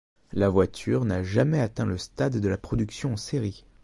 [0.33, 3.67] La voiture n’a jamais atteint le stade de la production en série.